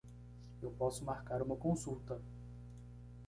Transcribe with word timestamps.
Eu 0.63 0.71
posso 0.71 1.05
marcar 1.05 1.43
uma 1.43 1.55
consulta. 1.55 2.19